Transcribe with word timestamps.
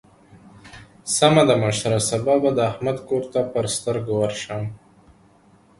سمه 1.15 1.43
ده 1.47 1.55
مشره؛ 1.63 1.97
سبا 2.09 2.35
به 2.41 2.49
د 2.57 2.59
احمد 2.71 2.97
کور 3.07 3.23
ته 3.33 3.39
پر 3.51 3.65
سترګو 3.75 4.13
ورشم. 4.19 4.63